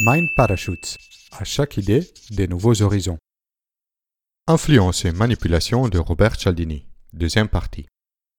Mind 0.00 0.28
Parachutes. 0.36 0.96
À 1.32 1.42
chaque 1.42 1.76
idée, 1.76 2.08
des 2.30 2.46
nouveaux 2.46 2.82
horizons. 2.82 3.18
Influence 4.46 5.04
et 5.04 5.10
manipulation 5.10 5.88
de 5.88 5.98
Robert 5.98 6.36
Cialdini. 6.36 6.86
Deuxième 7.12 7.48
partie. 7.48 7.86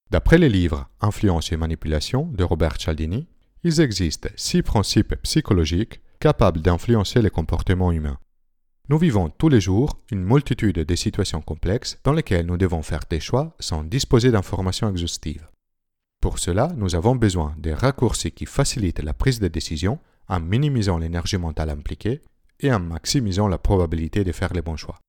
D'après 0.09 0.37
les 0.37 0.47
livres 0.47 0.89
Influence 1.01 1.51
et 1.51 1.57
manipulation 1.57 2.27
de 2.27 2.45
Robert 2.45 2.79
Cialdini, 2.79 3.27
il 3.65 3.81
existe 3.81 4.29
six 4.37 4.61
principes 4.61 5.15
psychologiques 5.23 5.99
capables 6.21 6.61
d'influencer 6.61 7.21
les 7.21 7.29
comportements 7.29 7.91
humains. 7.91 8.19
Nous 8.87 8.97
vivons 8.97 9.29
tous 9.29 9.49
les 9.49 9.59
jours 9.59 9.99
une 10.11 10.23
multitude 10.23 10.79
de 10.79 10.95
situations 10.95 11.41
complexes 11.41 11.99
dans 12.05 12.13
lesquelles 12.13 12.45
nous 12.45 12.57
devons 12.57 12.83
faire 12.83 13.03
des 13.09 13.19
choix 13.19 13.53
sans 13.59 13.83
disposer 13.83 14.31
d'informations 14.31 14.89
exhaustives. 14.89 15.49
Pour 16.21 16.39
cela, 16.39 16.71
nous 16.77 16.95
avons 16.95 17.17
besoin 17.17 17.53
des 17.57 17.73
raccourcis 17.73 18.31
qui 18.31 18.45
facilitent 18.45 19.03
la 19.03 19.13
prise 19.13 19.41
de 19.41 19.49
décision 19.49 19.99
en 20.29 20.39
minimisant 20.39 20.97
l'énergie 20.97 21.37
mentale 21.37 21.71
impliquée 21.71 22.21
et 22.59 22.71
en 22.71 22.79
maximisant 22.79 23.47
la 23.47 23.57
probabilité 23.57 24.23
de 24.23 24.31
faire 24.31 24.53
les 24.53 24.61
bons 24.61 24.77
choix. 24.77 24.99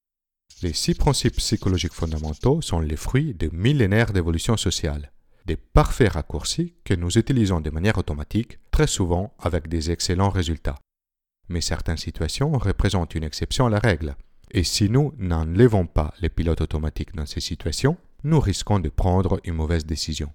Les 0.63 0.73
six 0.73 0.95
principes 0.95 1.37
psychologiques 1.37 1.95
fondamentaux 1.95 2.61
sont 2.61 2.81
les 2.81 2.97
fruits 2.97 3.35
de 3.35 3.49
millénaires 3.53 4.13
d'évolution 4.13 4.57
sociale, 4.57 5.13
des 5.47 5.57
parfaits 5.57 6.13
raccourcis 6.13 6.75
que 6.85 6.95
nous 6.95 7.19
utilisons 7.19 7.61
de 7.61 7.71
manière 7.71 7.99
automatique, 7.99 8.59
très 8.71 8.87
souvent 8.87 9.33
avec 9.39 9.69
des 9.69 9.91
excellents 9.91 10.29
résultats. 10.29 10.79
Mais 11.49 11.61
certaines 11.61 11.97
situations 11.97 12.53
représentent 12.53 13.15
une 13.15 13.25
exception 13.25 13.67
à 13.67 13.71
la 13.71 13.79
règle, 13.79 14.17
et 14.51 14.65
si 14.65 14.91
nous 14.91 15.15
n'enlevons 15.19 15.87
pas 15.87 16.13
les 16.21 16.29
pilotes 16.29 16.61
automatiques 16.61 17.15
dans 17.15 17.27
ces 17.27 17.41
situations, 17.41 17.97
nous 18.25 18.41
risquons 18.41 18.81
de 18.81 18.89
prendre 18.89 19.41
une 19.45 19.55
mauvaise 19.55 19.87
décision. 19.87 20.33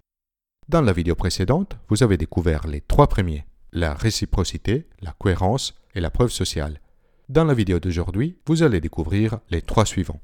Dans 0.67 0.81
la 0.81 0.93
vidéo 0.93 1.15
précédente, 1.15 1.77
vous 1.89 2.01
avez 2.01 2.17
découvert 2.17 2.65
les 2.65 2.81
trois 2.81 3.07
premiers, 3.07 3.45
la 3.75 3.93
réciprocité, 3.93 4.87
la 5.01 5.11
cohérence 5.11 5.75
et 5.93 5.99
la 5.99 6.09
preuve 6.09 6.31
sociale. 6.31 6.79
Dans 7.27 7.43
la 7.43 7.53
vidéo 7.53 7.79
d'aujourd'hui, 7.79 8.37
vous 8.47 8.63
allez 8.63 8.79
découvrir 8.79 9.39
les 9.49 9.61
trois 9.61 9.85
suivants. 9.85 10.21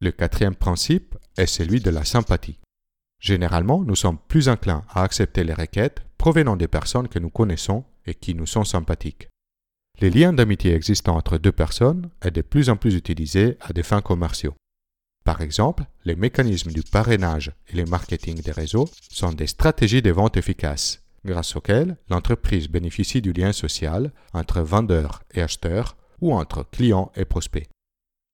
Le 0.00 0.10
quatrième 0.10 0.54
principe 0.54 1.14
est 1.36 1.46
celui 1.46 1.80
de 1.80 1.90
la 1.90 2.04
sympathie. 2.04 2.58
Généralement, 3.20 3.82
nous 3.82 3.96
sommes 3.96 4.18
plus 4.28 4.48
enclins 4.48 4.84
à 4.88 5.02
accepter 5.02 5.44
les 5.44 5.54
requêtes 5.54 6.02
provenant 6.16 6.56
des 6.56 6.68
personnes 6.68 7.08
que 7.08 7.18
nous 7.18 7.30
connaissons 7.30 7.84
et 8.06 8.14
qui 8.14 8.34
nous 8.34 8.46
sont 8.46 8.64
sympathiques. 8.64 9.28
Les 10.00 10.10
liens 10.10 10.32
d'amitié 10.32 10.74
existants 10.74 11.16
entre 11.16 11.38
deux 11.38 11.52
personnes 11.52 12.10
est 12.22 12.30
de 12.30 12.42
plus 12.42 12.70
en 12.70 12.76
plus 12.76 12.94
utilisés 12.94 13.58
à 13.60 13.72
des 13.72 13.82
fins 13.82 14.02
commerciaux. 14.02 14.54
Par 15.24 15.40
exemple, 15.40 15.84
les 16.04 16.16
mécanismes 16.16 16.70
du 16.70 16.82
parrainage 16.82 17.52
et 17.68 17.76
le 17.76 17.84
marketing 17.84 18.40
des 18.40 18.52
réseaux 18.52 18.88
sont 19.10 19.32
des 19.32 19.46
stratégies 19.46 20.02
de 20.02 20.12
vente 20.12 20.36
efficaces, 20.36 21.05
grâce 21.26 21.56
auxquelles 21.56 21.96
l'entreprise 22.08 22.68
bénéficie 22.68 23.20
du 23.20 23.32
lien 23.32 23.52
social 23.52 24.12
entre 24.32 24.62
vendeurs 24.62 25.22
et 25.34 25.42
acheteurs 25.42 25.96
ou 26.20 26.32
entre 26.32 26.62
clients 26.70 27.12
et 27.16 27.24
prospects. 27.24 27.68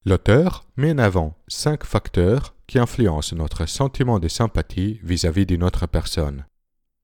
L'auteur 0.05 0.67
met 0.77 0.93
en 0.93 0.99
avant 0.99 1.37
cinq 1.49 1.85
facteurs 1.85 2.55
qui 2.67 2.79
influencent 2.79 3.37
notre 3.37 3.67
sentiment 3.67 4.19
de 4.19 4.29
sympathie 4.29 5.01
vis-à-vis 5.03 5.47
d'une 5.47 5.63
autre 5.63 5.87
personne. 5.87 6.47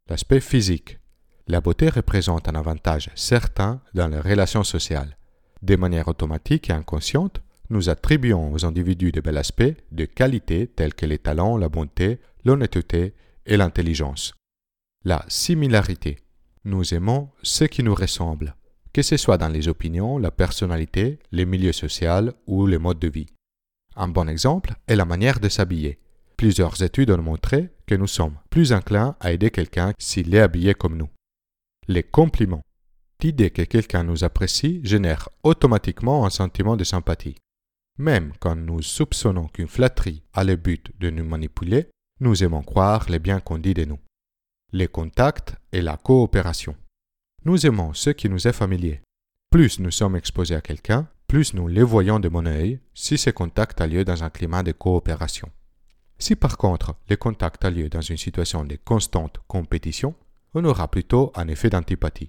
L'aspect 0.09 0.41
physique. 0.41 0.98
La 1.47 1.61
beauté 1.61 1.89
représente 1.89 2.48
un 2.48 2.55
avantage 2.55 3.11
certain 3.14 3.81
dans 3.94 4.09
les 4.09 4.20
relations 4.20 4.64
sociales. 4.64 5.16
De 5.62 5.77
manière 5.77 6.09
automatique 6.09 6.70
et 6.70 6.72
inconsciente, 6.72 7.41
nous 7.70 7.89
attribuons 7.89 8.53
aux 8.53 8.64
individus 8.64 9.12
de 9.12 9.20
bel 9.20 9.36
aspect 9.36 9.77
de 9.92 10.05
qualités 10.05 10.66
telles 10.66 10.94
que 10.94 11.06
les 11.06 11.19
talents, 11.19 11.56
la 11.56 11.69
bonté, 11.69 12.20
l'honnêteté 12.44 13.14
et 13.47 13.56
l'intelligence. 13.56 14.34
La 15.04 15.24
similarité. 15.28 16.18
Nous 16.64 16.92
aimons 16.92 17.30
ce 17.42 17.64
qui 17.64 17.82
nous 17.82 17.94
ressemble 17.94 18.54
que 18.92 19.02
ce 19.02 19.16
soit 19.16 19.38
dans 19.38 19.48
les 19.48 19.68
opinions, 19.68 20.18
la 20.18 20.32
personnalité, 20.32 21.20
les 21.30 21.46
milieux 21.46 21.72
sociaux 21.72 22.32
ou 22.48 22.66
les 22.66 22.78
modes 22.78 22.98
de 22.98 23.08
vie. 23.08 23.28
Un 23.94 24.09
bon 24.09 24.28
exemple 24.28 24.75
est 24.88 24.97
la 24.97 25.04
manière 25.04 25.38
de 25.38 25.48
s'habiller. 25.48 26.00
Plusieurs 26.36 26.82
études 26.82 27.12
ont 27.12 27.22
montré 27.22 27.70
que 27.86 27.94
nous 27.94 28.09
sommes 28.09 28.38
plus 28.50 28.72
enclins 28.72 29.16
à 29.20 29.31
aider 29.31 29.50
quelqu'un 29.53 29.92
s'il 30.00 30.34
est 30.34 30.41
habillé 30.41 30.75
comme 30.75 30.97
nous. 30.97 31.10
Les 31.86 32.03
compliments. 32.03 32.65
L'idée 33.22 33.50
que 33.50 33.62
quelqu'un 33.62 34.03
nous 34.03 34.25
apprécie 34.25 34.80
génère 34.82 35.28
automatiquement 35.44 36.26
un 36.26 36.30
sentiment 36.30 36.76
de 36.76 36.82
sympathie. 36.82 37.36
Même 37.98 38.32
quand 38.41 38.56
nous 38.56 38.82
soupçonnons 38.82 39.47
qu'une 39.47 39.69
flatterie 39.69 40.22
a 40.32 40.42
le 40.42 40.56
but 40.56 40.92
de 40.98 41.10
nous 41.10 41.25
manipuler, 41.25 41.88
nous 42.20 42.42
aimons 42.42 42.62
croire 42.62 43.09
les 43.09 43.20
biens 43.20 43.38
qu'on 43.38 43.59
dit 43.59 43.75
de 43.75 43.84
nous. 43.84 43.98
Les 44.74 44.86
contacts 44.86 45.54
et 45.72 45.80
la 45.80 45.96
coopération. 45.96 46.76
Nous 47.46 47.64
aimons 47.64 47.94
ce 47.94 48.10
qui 48.10 48.28
nous 48.28 48.46
est 48.46 48.52
familier. 48.52 49.00
Plus 49.50 49.78
nous 49.78 49.90
sommes 49.90 50.14
exposés 50.14 50.56
à 50.56 50.60
quelqu'un, 50.60 51.08
plus 51.26 51.54
nous 51.54 51.68
les 51.68 51.82
voyons 51.82 52.20
de 52.20 52.28
mon 52.28 52.44
œil 52.44 52.78
si 52.92 53.16
ce 53.16 53.30
contact 53.30 53.80
a 53.80 53.86
lieu 53.86 54.04
dans 54.04 54.24
un 54.24 54.28
climat 54.28 54.62
de 54.62 54.72
coopération. 54.72 55.48
Si 56.18 56.36
par 56.36 56.58
contre 56.58 56.96
le 57.08 57.16
contact 57.16 57.64
a 57.64 57.70
lieu 57.70 57.88
dans 57.88 58.02
une 58.02 58.18
situation 58.18 58.62
de 58.62 58.76
constante 58.76 59.38
compétition, 59.48 60.14
on 60.52 60.66
aura 60.66 60.88
plutôt 60.88 61.32
un 61.34 61.48
effet 61.48 61.70
d'antipathie. 61.70 62.28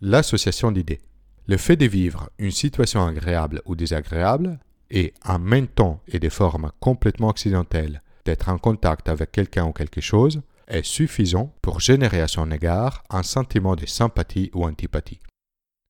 L'association 0.00 0.72
d'idées. 0.72 1.02
Le 1.46 1.56
fait 1.56 1.76
de 1.76 1.86
vivre 1.86 2.30
une 2.38 2.50
situation 2.50 3.06
agréable 3.06 3.62
ou 3.64 3.76
désagréable 3.76 4.58
et 4.90 5.14
en 5.24 5.38
même 5.38 5.68
temps 5.68 6.02
et 6.08 6.18
de 6.18 6.30
forme 6.30 6.72
complètement 6.80 7.30
accidentelle 7.30 8.02
d'être 8.24 8.48
en 8.48 8.58
contact 8.58 9.08
avec 9.08 9.30
quelqu'un 9.30 9.66
ou 9.66 9.72
quelque 9.72 10.00
chose 10.00 10.42
est 10.70 10.84
suffisant 10.84 11.54
pour 11.62 11.80
générer 11.80 12.20
à 12.20 12.28
son 12.28 12.50
égard 12.50 13.02
un 13.10 13.22
sentiment 13.22 13.76
de 13.76 13.86
sympathie 13.86 14.50
ou 14.54 14.64
antipathie. 14.64 15.20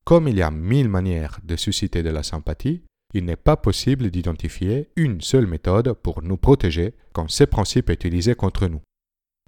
Comme 0.05 0.27
il 0.27 0.37
y 0.37 0.43
a 0.43 0.51
mille 0.51 0.89
manières 0.89 1.39
de 1.45 1.57
susciter 1.57 2.03
de 2.03 2.11
la 2.11 2.23
sympathie, 2.23 2.83
il 3.13 3.25
n'est 3.25 3.37
pas 3.37 3.57
possible 3.57 4.11
d'identifier 4.11 4.89
une 4.97 5.21
seule 5.21 5.47
méthode 5.47 5.93
pour 5.95 6.23
nous 6.23 6.37
protéger 6.37 6.95
quand 7.13 7.31
ce 7.31 7.45
principe 7.45 7.91
est 7.91 7.95
utilisé 7.95 8.35
contre 8.35 8.67
nous. 8.67 8.83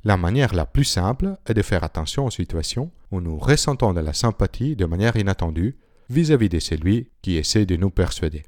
La 0.05 0.17
manière 0.17 0.55
la 0.55 0.67
plus 0.67 0.85
simple 0.85 1.37
est 1.47 1.55
de 1.55 1.63
faire 1.63 1.85
attention 1.85 2.27
aux 2.27 2.31
situations 2.31 2.91
où 3.13 3.21
nous 3.21 3.39
ressentons 3.39 3.93
de 3.93 4.01
la 4.01 4.13
sympathie 4.13 4.75
de 4.75 4.85
manière 4.85 5.17
inattendue 5.17 5.77
vis-à-vis 6.11 6.49
de 6.49 6.59
celui 6.59 7.11
qui 7.23 7.37
essaie 7.37 7.67
de 7.67 7.77
nous 7.77 7.91
persuader. 7.91 8.43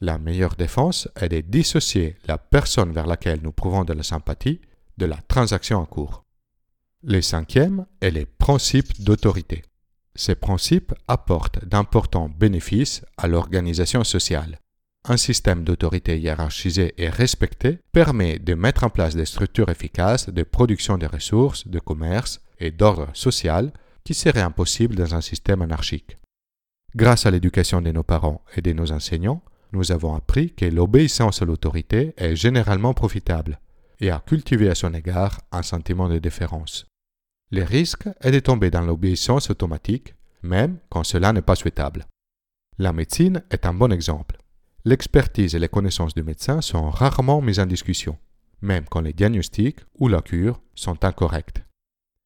La 0.00 0.18
meilleure 0.18 0.56
défense 0.56 1.08
est 1.16 1.30
de 1.30 1.40
dissocier 1.40 2.16
la 2.26 2.36
personne 2.36 2.92
vers 2.92 3.06
laquelle 3.06 3.40
nous 3.42 3.52
prouvons 3.52 3.84
de 3.84 3.94
la 3.94 4.02
sympathie 4.02 4.60
de 4.98 5.06
la 5.06 5.16
transaction 5.16 5.78
en 5.78 5.86
cours. 5.86 6.24
Le 7.02 7.20
cinquième 7.20 7.86
est 8.00 8.10
les 8.10 8.26
principes 8.26 9.02
d'autorité. 9.02 9.62
Ces 10.14 10.34
principes 10.34 10.94
apportent 11.08 11.64
d'importants 11.64 12.28
bénéfices 12.28 13.04
à 13.16 13.26
l'organisation 13.26 14.04
sociale. 14.04 14.58
Un 15.06 15.18
système 15.18 15.64
d'autorité 15.64 16.18
hiérarchisé 16.18 16.94
et 16.96 17.10
respecté 17.10 17.80
permet 17.92 18.38
de 18.38 18.54
mettre 18.54 18.84
en 18.84 18.90
place 18.90 19.16
des 19.16 19.26
structures 19.26 19.68
efficaces 19.68 20.30
de 20.30 20.42
production 20.44 20.96
des 20.96 21.06
ressources, 21.06 21.68
de 21.68 21.78
commerce 21.78 22.40
et 22.58 22.70
d'ordre 22.70 23.08
social 23.12 23.72
qui 24.04 24.14
seraient 24.14 24.40
impossibles 24.40 24.94
dans 24.94 25.14
un 25.14 25.20
système 25.20 25.62
anarchique. 25.62 26.16
Grâce 26.96 27.26
à 27.26 27.30
l'éducation 27.30 27.82
de 27.82 27.90
nos 27.90 28.04
parents 28.04 28.42
et 28.56 28.62
de 28.62 28.72
nos 28.72 28.92
enseignants, 28.92 29.42
nous 29.72 29.92
avons 29.92 30.14
appris 30.14 30.54
que 30.54 30.64
l'obéissance 30.64 31.42
à 31.42 31.44
l'autorité 31.44 32.14
est 32.16 32.36
généralement 32.36 32.94
profitable 32.94 33.58
et 34.04 34.10
à 34.10 34.20
cultiver 34.20 34.68
à 34.68 34.74
son 34.74 34.92
égard 34.92 35.40
un 35.50 35.62
sentiment 35.62 36.08
de 36.10 36.18
déférence. 36.18 36.86
Le 37.50 37.62
risque 37.62 38.06
est 38.20 38.32
de 38.32 38.40
tomber 38.40 38.70
dans 38.70 38.82
l'obéissance 38.82 39.48
automatique, 39.48 40.14
même 40.42 40.78
quand 40.90 41.04
cela 41.04 41.32
n'est 41.32 41.42
pas 41.42 41.54
souhaitable. 41.54 42.04
La 42.78 42.92
médecine 42.92 43.42
est 43.50 43.64
un 43.64 43.72
bon 43.72 43.90
exemple. 43.90 44.36
L'expertise 44.84 45.54
et 45.54 45.58
les 45.58 45.68
connaissances 45.68 46.14
du 46.14 46.22
médecin 46.22 46.60
sont 46.60 46.90
rarement 46.90 47.40
mises 47.40 47.60
en 47.60 47.66
discussion, 47.66 48.18
même 48.60 48.84
quand 48.90 49.00
les 49.00 49.14
diagnostics 49.14 49.80
ou 49.98 50.08
la 50.08 50.20
cure 50.20 50.60
sont 50.74 51.02
incorrects. 51.02 51.64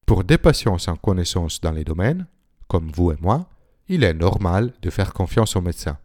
Pour 0.04 0.24
des 0.24 0.38
patients 0.38 0.78
sans 0.78 0.96
connaissance 0.96 1.60
dans 1.60 1.70
les 1.70 1.84
domaines, 1.84 2.26
comme 2.66 2.90
vous 2.90 3.12
et 3.12 3.18
moi, 3.20 3.48
il 3.86 4.02
est 4.02 4.14
normal 4.14 4.72
de 4.82 4.90
faire 4.90 5.12
confiance 5.12 5.54
au 5.54 5.60
médecin. 5.60 5.98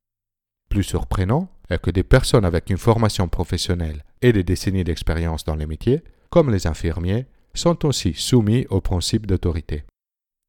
Plus 0.69 0.83
surprenant 0.83 1.49
est 1.69 1.81
que 1.81 1.89
des 1.89 2.03
personnes 2.03 2.45
avec 2.45 2.69
une 2.69 2.77
formation 2.77 3.27
professionnelle 3.27 4.03
et 4.23 4.33
des 4.33 4.43
décennies 4.43 4.83
d'expérience 4.83 5.43
dans 5.43 5.55
les 5.55 5.67
métiers, 5.67 6.01
comme 6.31 6.49
les 6.49 6.65
infirmiers, 6.65 7.27
sont 7.53 7.85
aussi 7.85 8.13
soumis 8.15 8.65
au 8.69 8.81
principe 8.81 9.27
d'autorité. 9.27 9.83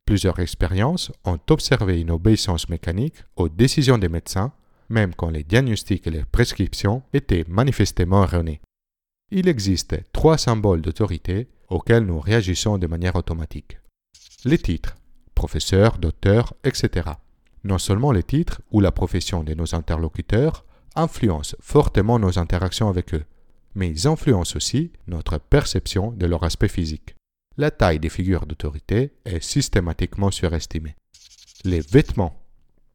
Plusieurs 0.06 0.38
expériences 0.38 1.12
ont 1.24 1.40
observé 1.50 2.00
une 2.00 2.10
obéissance 2.10 2.68
mécanique 2.68 3.16
aux 3.36 3.48
décisions 3.48 3.98
des 3.98 4.08
médecins, 4.08 4.52
même 4.88 5.14
quand 5.14 5.30
les 5.30 5.44
diagnostics 5.44 6.06
et 6.06 6.10
les 6.10 6.24
prescriptions 6.24 7.02
étaient 7.12 7.44
manifestement 7.48 8.24
erronés. 8.24 8.60
Il 9.30 9.48
existe 9.48 9.96
trois 10.12 10.38
symboles 10.38 10.82
d'autorité 10.82 11.48
auxquels 11.68 12.04
nous 12.04 12.20
réagissons 12.20 12.78
de 12.78 12.86
manière 12.86 13.16
automatique. 13.16 13.78
Les 14.44 14.58
titres, 14.58 14.94
professeur, 15.34 15.98
docteur, 15.98 16.54
etc. 16.64 17.10
Non 17.64 17.78
seulement 17.78 18.12
les 18.12 18.22
titres 18.22 18.60
ou 18.70 18.80
la 18.80 18.92
profession 18.92 19.42
de 19.42 19.54
nos 19.54 19.74
interlocuteurs 19.74 20.64
influencent 20.94 21.56
fortement 21.60 22.18
nos 22.18 22.38
interactions 22.38 22.88
avec 22.88 23.14
eux, 23.14 23.24
mais 23.74 23.88
ils 23.88 24.06
influencent 24.06 24.56
aussi 24.56 24.92
notre 25.06 25.38
perception 25.38 26.12
de 26.12 26.26
leur 26.26 26.44
aspect 26.44 26.68
physique. 26.68 27.14
La 27.56 27.70
taille 27.70 28.00
des 28.00 28.08
figures 28.08 28.46
d'autorité 28.46 29.12
est 29.24 29.42
systématiquement 29.42 30.30
surestimée. 30.30 30.96
Les 31.64 31.80
vêtements. 31.80 32.40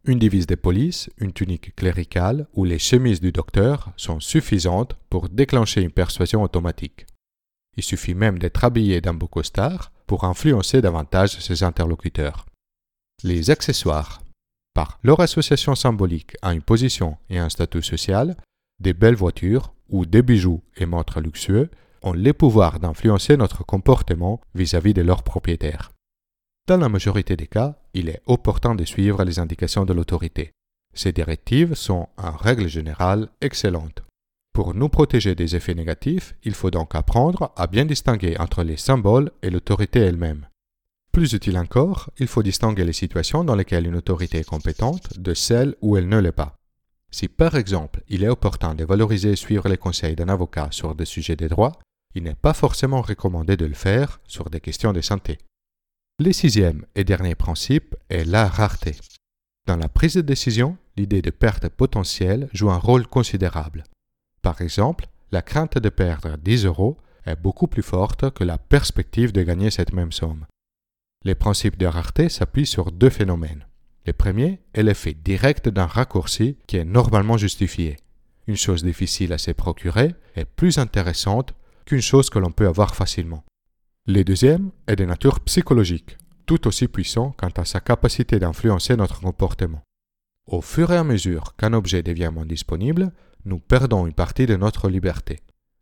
une 0.06 0.20
divise 0.20 0.48
de 0.48 0.56
police, 0.56 1.10
une 1.18 1.34
tunique 1.34 1.76
cléricale 1.76 2.48
ou 2.54 2.64
les 2.64 2.80
chemises 2.80 3.20
du 3.20 3.32
docteur 3.32 3.92
sont 3.98 4.20
suffisantes 4.20 4.96
pour 5.10 5.30
déclencher 5.30 5.82
une 5.82 5.92
persuasion 5.92 6.42
automatique. 6.42 7.06
Il 7.78 7.84
suffit 7.84 8.16
même 8.16 8.40
d'être 8.40 8.64
habillé 8.64 9.02
d'un 9.02 9.14
beau 9.14 9.28
costard 9.28 9.92
pour 10.08 10.24
influencer 10.24 10.82
davantage 10.82 11.40
ses 11.40 11.64
interlocuteurs. 11.64 12.46
Les 13.24 13.50
accessoires. 13.50 14.22
Par 14.74 15.00
leur 15.04 15.20
association 15.20 15.76
symbolique 15.76 16.36
à 16.42 16.54
une 16.54 16.62
position 16.62 17.18
et 17.30 17.38
un 17.38 17.50
statut 17.50 17.84
social, 17.84 18.36
des 18.80 18.94
belles 18.94 19.16
voitures 19.16 19.74
ou 19.90 20.06
des 20.06 20.22
bijoux 20.22 20.62
et 20.78 20.86
montres 20.86 21.20
luxueux 21.20 21.70
ont 22.02 22.14
le 22.14 22.34
pouvoir 22.34 22.80
d'influencer 22.80 23.38
notre 23.38 23.66
comportement 23.66 24.40
vis-à-vis 24.56 24.94
de 24.94 25.02
leurs 25.02 25.24
propriétaires. 25.24 25.92
Dans 26.68 26.78
la 26.78 26.90
majorité 26.90 27.36
des 27.36 27.48
cas, 27.48 27.76
il 27.94 28.10
est 28.10 28.22
opportun 28.26 28.76
de 28.76 28.86
suivre 28.86 29.24
les 29.24 29.40
indications 29.40 29.86
de 29.86 29.94
l'autorité. 29.94 30.52
Ces 30.94 31.12
directives 31.12 31.74
sont, 31.74 32.08
en 32.18 32.32
règle 32.32 32.68
générale, 32.68 33.30
excellentes. 33.42 34.04
Pour 34.54 34.74
nous 34.74 34.90
protéger 34.90 35.36
des 35.36 35.56
effets 35.56 35.76
négatifs, 35.76 36.36
il 36.44 36.54
faut 36.54 36.72
donc 36.72 36.94
apprendre 36.96 37.52
à 37.56 37.68
bien 37.68 37.86
distinguer 37.86 38.38
entre 38.40 38.64
les 38.64 38.78
symboles 38.78 39.32
et 39.42 39.50
l'autorité 39.50 40.00
elle-même. 40.00 40.48
Plus 41.12 41.34
utile 41.34 41.58
encore, 41.58 42.12
il 42.20 42.28
faut 42.28 42.44
distinguer 42.44 42.84
les 42.84 42.94
situations 42.94 43.44
dans 43.44 43.56
lesquelles 43.56 43.88
une 43.88 43.96
autorité 43.96 44.40
est 44.40 44.48
compétente 44.48 45.18
de 45.18 45.34
celles 45.34 45.76
où 45.82 45.98
elle 45.98 46.08
ne 46.08 46.20
l'est 46.20 46.32
pas. 46.32 46.59
Si 47.12 47.28
par 47.28 47.56
exemple 47.56 48.02
il 48.08 48.24
est 48.24 48.30
opportun 48.30 48.76
de 48.76 48.86
valoriser 48.86 49.32
et 49.32 49.36
suivre 49.36 49.68
les 49.68 49.78
conseils 49.78 50.16
d'un 50.16 50.30
avocat 50.30 50.70
sur 50.72 50.96
des 50.96 51.06
sujets 51.06 51.36
des 51.36 51.50
droits, 51.50 51.80
il 52.16 52.24
n'est 52.24 52.36
pas 52.36 52.54
forcément 52.54 53.02
recommandé 53.02 53.58
de 53.58 53.66
le 53.66 53.74
faire 53.74 54.20
sur 54.26 54.50
des 54.50 54.60
questions 54.60 54.94
de 54.94 55.02
santé. 55.02 55.38
Le 56.20 56.34
sixième 56.34 56.86
et 56.96 57.04
dernier 57.04 57.36
principe 57.36 57.96
est 58.10 58.26
la 58.26 58.48
rareté. 58.48 58.96
Dans 59.68 59.78
la 59.78 59.88
prise 59.88 60.16
de 60.16 60.22
décision, 60.22 60.78
l'idée 60.98 61.22
de 61.22 61.30
perte 61.30 61.70
potentielle 61.70 62.50
joue 62.54 62.72
un 62.72 62.78
rôle 62.78 63.08
considérable. 63.08 63.84
Par 64.42 64.62
exemple, 64.62 65.08
la 65.32 65.42
crainte 65.42 65.78
de 65.78 65.90
perdre 65.90 66.38
10 66.38 66.66
euros 66.66 66.98
est 67.26 67.36
beaucoup 67.36 67.68
plus 67.68 67.84
forte 67.84 68.32
que 68.32 68.44
la 68.44 68.58
perspective 68.58 69.32
de 69.32 69.44
gagner 69.44 69.70
cette 69.70 69.94
même 69.94 70.12
somme. 70.12 70.46
Les 71.24 71.36
principes 71.36 71.78
de 71.78 71.86
rareté 71.86 72.30
s'appuient 72.30 72.66
sur 72.66 72.92
deux 72.92 73.10
phénomènes. 73.10 73.66
Le 74.06 74.14
premier 74.14 74.60
est 74.74 74.84
l'effet 74.84 75.14
direct 75.14 75.70
d'un 75.70 75.86
raccourci 75.86 76.58
qui 76.68 76.78
est 76.78 76.86
normalement 76.86 77.38
justifié. 77.38 77.98
Une 78.48 78.58
chose 78.58 78.84
difficile 78.84 79.34
à 79.34 79.38
se 79.38 79.52
procurer 79.52 80.16
est 80.36 80.46
plus 80.46 80.78
intéressante 80.78 81.54
qu'une 81.86 82.02
chose 82.02 82.30
que 82.30 82.40
l'on 82.40 82.52
peut 82.52 82.68
avoir 82.68 82.96
facilement. 82.96 83.44
Le 84.08 84.24
deuxième 84.24 84.72
est 84.88 84.96
de 84.96 85.06
nature 85.06 85.40
psychologique, 85.42 86.18
tout 86.46 86.68
aussi 86.68 86.88
puissant 86.88 87.36
quant 87.38 87.52
à 87.58 87.66
sa 87.66 87.80
capacité 87.80 88.40
d'influencer 88.40 88.96
notre 88.96 89.22
comportement. 89.22 89.84
Au 90.48 90.62
fur 90.62 90.92
et 90.92 90.98
à 90.98 91.04
mesure 91.04 91.56
qu'un 91.56 91.74
objet 91.74 92.02
devient 92.02 92.32
moins 92.34 92.46
disponible, 92.46 93.12
nous 93.46 93.60
perdons 93.60 94.08
une 94.08 94.14
partie 94.14 94.48
de 94.48 94.56
notre 94.56 94.90
liberté. 94.90 95.42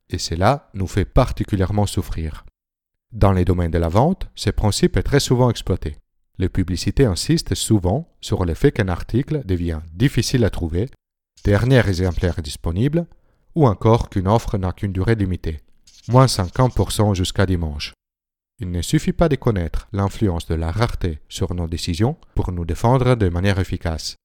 Et 0.09 0.17
cela 0.17 0.69
nous 0.73 0.87
fait 0.87 1.05
particulièrement 1.05 1.85
souffrir. 1.85 2.45
Dans 3.13 3.31
les 3.31 3.45
domaines 3.45 3.71
de 3.71 3.77
la 3.77 3.87
vente, 3.87 4.29
ce 4.35 4.49
principe 4.49 4.97
est 4.97 5.03
très 5.03 5.21
souvent 5.21 5.49
exploité. 5.49 5.95
Les 6.39 6.49
publicités 6.49 7.05
insistent 7.05 7.55
souvent 7.55 8.07
sur 8.21 8.45
le 8.45 8.53
fait 8.53 8.71
qu'un 8.71 8.89
article 8.89 9.41
devient 9.45 9.81
difficile 9.93 10.45
à 10.45 10.49
trouver, 10.49 10.89
dernier 11.43 11.87
exemplaire 11.87 12.41
disponible, 12.41 13.07
ou 13.55 13.67
encore 13.67 14.09
qu'une 14.09 14.27
offre 14.27 14.57
n'a 14.57 14.71
qu'une 14.71 14.91
durée 14.91 15.15
limitée 15.15 15.61
moins 16.07 16.25
50% 16.25 17.15
jusqu'à 17.15 17.45
dimanche. 17.45 17.93
Il 18.59 18.71
ne 18.71 18.81
suffit 18.81 19.13
pas 19.13 19.29
de 19.29 19.35
connaître 19.35 19.87
l'influence 19.91 20.47
de 20.47 20.55
la 20.55 20.71
rareté 20.71 21.19
sur 21.29 21.53
nos 21.53 21.67
décisions 21.67 22.17
pour 22.33 22.51
nous 22.51 22.65
défendre 22.65 23.15
de 23.15 23.29
manière 23.29 23.59
efficace. 23.59 24.15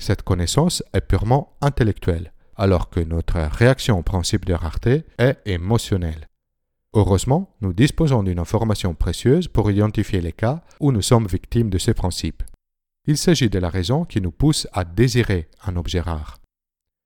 Cette 0.00 0.22
connaissance 0.22 0.82
est 0.92 1.00
purement 1.00 1.56
intellectuelle, 1.60 2.32
alors 2.56 2.90
que 2.90 3.00
notre 3.00 3.38
réaction 3.40 3.98
au 3.98 4.02
principe 4.02 4.44
de 4.44 4.54
rareté 4.54 5.04
est 5.18 5.38
émotionnelle. 5.46 6.28
Heureusement, 6.96 7.50
nous 7.60 7.72
disposons 7.72 8.22
d'une 8.22 8.38
information 8.38 8.94
précieuse 8.94 9.48
pour 9.48 9.68
identifier 9.68 10.20
les 10.20 10.32
cas 10.32 10.62
où 10.78 10.92
nous 10.92 11.02
sommes 11.02 11.26
victimes 11.26 11.68
de 11.68 11.78
ces 11.78 11.92
principes. 11.92 12.44
Il 13.06 13.18
s'agit 13.18 13.50
de 13.50 13.58
la 13.58 13.68
raison 13.68 14.04
qui 14.04 14.20
nous 14.20 14.30
pousse 14.30 14.68
à 14.72 14.84
désirer 14.84 15.48
un 15.64 15.74
objet 15.74 16.00
rare. 16.00 16.38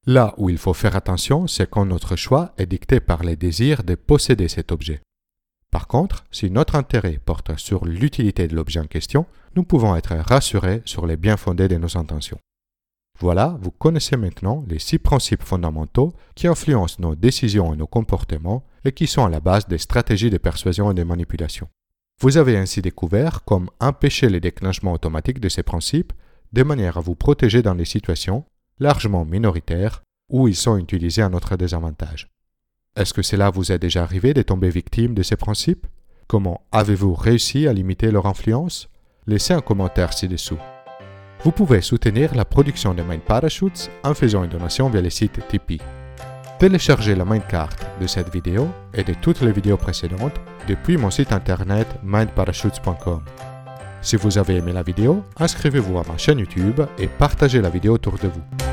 Là 0.06 0.34
où 0.36 0.50
il 0.50 0.58
faut 0.58 0.74
faire 0.74 0.94
attention, 0.94 1.46
c'est 1.46 1.70
quand 1.70 1.86
notre 1.86 2.16
choix 2.16 2.52
est 2.58 2.66
dicté 2.66 3.00
par 3.00 3.22
les 3.22 3.34
désirs 3.34 3.82
de 3.82 3.94
posséder 3.94 4.48
cet 4.48 4.72
objet. 4.72 5.00
Par 5.70 5.86
contre, 5.86 6.24
si 6.30 6.50
notre 6.50 6.76
intérêt 6.76 7.18
porte 7.24 7.56
sur 7.56 7.86
l'utilité 7.86 8.46
de 8.46 8.54
l'objet 8.54 8.80
en 8.80 8.86
question, 8.86 9.26
nous 9.56 9.64
pouvons 9.64 9.96
être 9.96 10.14
rassurés 10.14 10.82
sur 10.84 11.06
les 11.06 11.16
bien 11.16 11.38
fondés 11.38 11.68
de 11.68 11.76
nos 11.76 11.96
intentions. 11.96 12.40
Voilà, 13.18 13.58
vous 13.60 13.70
connaissez 13.70 14.16
maintenant 14.16 14.64
les 14.68 14.78
six 14.78 14.98
principes 14.98 15.42
fondamentaux 15.42 16.12
qui 16.34 16.46
influencent 16.46 16.96
nos 17.00 17.14
décisions 17.14 17.72
et 17.72 17.76
nos 17.76 17.86
comportements 17.86 18.62
et 18.84 18.92
qui 18.92 19.06
sont 19.06 19.24
à 19.24 19.30
la 19.30 19.40
base 19.40 19.66
des 19.66 19.78
stratégies 19.78 20.30
de 20.30 20.38
persuasion 20.38 20.90
et 20.90 20.94
de 20.94 21.02
manipulation. 21.02 21.68
Vous 22.20 22.36
avez 22.36 22.56
ainsi 22.56 22.82
découvert 22.82 23.44
comment 23.44 23.70
empêcher 23.80 24.28
les 24.28 24.40
déclenchements 24.40 24.92
automatiques 24.92 25.40
de 25.40 25.48
ces 25.48 25.62
principes 25.62 26.12
de 26.52 26.62
manière 26.62 26.96
à 26.96 27.00
vous 27.00 27.14
protéger 27.14 27.62
dans 27.62 27.74
les 27.74 27.84
situations 27.84 28.44
largement 28.80 29.24
minoritaires 29.24 30.02
où 30.28 30.48
ils 30.48 30.56
sont 30.56 30.78
utilisés 30.78 31.22
à 31.22 31.28
notre 31.28 31.56
désavantage. 31.56 32.28
Est-ce 32.96 33.14
que 33.14 33.22
cela 33.22 33.50
vous 33.50 33.70
est 33.70 33.78
déjà 33.78 34.02
arrivé 34.02 34.34
de 34.34 34.42
tomber 34.42 34.70
victime 34.70 35.14
de 35.14 35.22
ces 35.22 35.36
principes? 35.36 35.86
Comment 36.26 36.66
avez-vous 36.72 37.14
réussi 37.14 37.68
à 37.68 37.72
limiter 37.72 38.10
leur 38.10 38.26
influence? 38.26 38.88
Laissez 39.26 39.54
un 39.54 39.60
commentaire 39.60 40.12
ci-dessous. 40.12 40.58
Vous 41.44 41.52
pouvez 41.52 41.80
soutenir 41.82 42.34
la 42.34 42.44
production 42.44 42.94
de 42.94 43.02
Mind 43.02 43.22
Parachutes 43.22 43.90
en 44.02 44.14
faisant 44.14 44.42
une 44.42 44.50
donation 44.50 44.90
via 44.90 45.00
le 45.00 45.10
site 45.10 45.46
Tipeee. 45.48 45.78
Téléchargez 46.58 47.14
la 47.14 47.24
Mindcard 47.24 47.70
de 48.00 48.08
cette 48.08 48.32
vidéo 48.32 48.68
et 48.92 49.04
de 49.04 49.14
toutes 49.14 49.42
les 49.42 49.52
vidéos 49.52 49.76
précédentes 49.76 50.34
depuis 50.66 50.96
mon 50.96 51.08
site 51.08 51.32
internet 51.32 51.86
mindparachutes.com. 52.02 53.22
Si 54.02 54.16
vous 54.16 54.38
avez 54.38 54.56
aimé 54.56 54.72
la 54.72 54.82
vidéo, 54.82 55.22
inscrivez-vous 55.38 55.98
à 55.98 56.02
ma 56.08 56.18
chaîne 56.18 56.40
YouTube 56.40 56.80
et 56.98 57.06
partagez 57.06 57.60
la 57.60 57.70
vidéo 57.70 57.94
autour 57.94 58.14
de 58.14 58.26
vous. 58.26 58.67